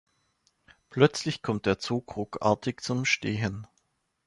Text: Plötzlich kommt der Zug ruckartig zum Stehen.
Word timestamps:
Plötzlich 0.89 1.43
kommt 1.43 1.67
der 1.67 1.77
Zug 1.77 2.15
ruckartig 2.17 2.81
zum 2.81 3.05
Stehen. 3.05 3.67